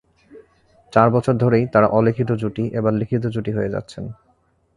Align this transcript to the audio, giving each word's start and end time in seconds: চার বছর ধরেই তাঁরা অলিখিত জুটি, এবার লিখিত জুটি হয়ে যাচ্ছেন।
চার 0.93 1.07
বছর 1.09 1.33
ধরেই 1.33 1.65
তাঁরা 1.73 1.87
অলিখিত 1.89 2.29
জুটি, 2.31 2.63
এবার 2.73 2.93
লিখিত 2.93 3.23
জুটি 3.25 3.51
হয়ে 3.51 3.73
যাচ্ছেন। 3.75 4.03